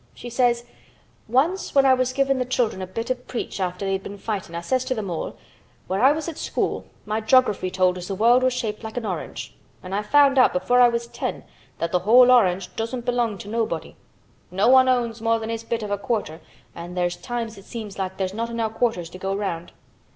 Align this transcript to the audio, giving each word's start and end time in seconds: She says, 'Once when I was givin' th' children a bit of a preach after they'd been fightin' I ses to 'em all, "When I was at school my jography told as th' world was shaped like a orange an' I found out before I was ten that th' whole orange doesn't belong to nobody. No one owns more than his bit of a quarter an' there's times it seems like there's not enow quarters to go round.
She 0.15 0.31
says, 0.31 0.65
'Once 1.27 1.75
when 1.75 1.85
I 1.85 1.93
was 1.93 2.11
givin' 2.11 2.41
th' 2.43 2.49
children 2.49 2.81
a 2.81 2.87
bit 2.87 3.11
of 3.11 3.19
a 3.19 3.21
preach 3.21 3.59
after 3.59 3.85
they'd 3.85 4.01
been 4.01 4.17
fightin' 4.17 4.55
I 4.55 4.61
ses 4.61 4.83
to 4.85 4.97
'em 4.97 5.11
all, 5.11 5.35
"When 5.85 6.01
I 6.01 6.11
was 6.11 6.27
at 6.27 6.39
school 6.39 6.85
my 7.05 7.21
jography 7.21 7.71
told 7.71 7.99
as 7.99 8.07
th' 8.07 8.17
world 8.17 8.41
was 8.41 8.51
shaped 8.51 8.83
like 8.83 8.97
a 8.97 9.07
orange 9.07 9.55
an' 9.83 9.93
I 9.93 10.01
found 10.01 10.39
out 10.39 10.53
before 10.53 10.81
I 10.81 10.89
was 10.89 11.05
ten 11.05 11.43
that 11.77 11.91
th' 11.91 12.01
whole 12.01 12.31
orange 12.31 12.75
doesn't 12.75 13.05
belong 13.05 13.37
to 13.37 13.47
nobody. 13.47 13.95
No 14.49 14.69
one 14.69 14.89
owns 14.89 15.21
more 15.21 15.37
than 15.37 15.49
his 15.51 15.63
bit 15.63 15.83
of 15.83 15.91
a 15.91 15.99
quarter 15.99 16.41
an' 16.73 16.95
there's 16.95 17.15
times 17.17 17.59
it 17.59 17.65
seems 17.65 17.99
like 17.99 18.17
there's 18.17 18.33
not 18.33 18.49
enow 18.49 18.69
quarters 18.69 19.07
to 19.11 19.19
go 19.19 19.35
round. 19.35 19.71